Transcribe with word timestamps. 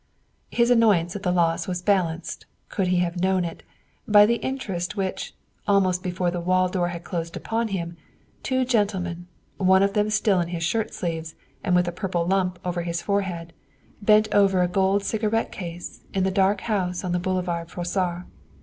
His 0.49 0.71
annoyance 0.71 1.15
at 1.15 1.21
the 1.21 1.31
loss 1.31 1.67
was 1.67 1.83
balanced 1.83 2.47
could 2.69 2.87
he 2.87 2.97
have 3.01 3.21
known 3.21 3.45
it 3.45 3.61
by 4.07 4.25
the 4.25 4.37
interest 4.37 4.95
with 4.97 5.05
which, 5.13 5.35
almost 5.67 6.01
before 6.01 6.31
the 6.31 6.41
wall 6.41 6.69
door 6.69 6.87
had 6.87 7.03
closed 7.03 7.37
upon 7.37 7.67
him, 7.67 7.97
two 8.41 8.65
gentlemen 8.65 9.27
one 9.57 9.83
of 9.83 9.93
them 9.93 10.09
still 10.09 10.39
in 10.39 10.47
his 10.47 10.63
shirt 10.63 10.91
sleeves 10.95 11.35
and 11.63 11.75
with 11.75 11.87
a 11.87 11.91
purple 11.91 12.25
lump 12.25 12.57
over 12.65 12.81
his 12.81 13.03
forehead 13.03 13.53
bent 14.01 14.27
over 14.33 14.63
a 14.63 14.67
gold 14.67 15.03
cigarette 15.03 15.51
case 15.51 16.01
in 16.15 16.23
the 16.23 16.31
dark 16.31 16.61
house 16.61 17.03
on 17.03 17.11
the 17.11 17.19
Boulevard 17.19 17.69
Froissart. 17.69 18.23